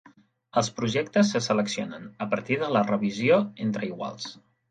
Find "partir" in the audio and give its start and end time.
2.33-2.57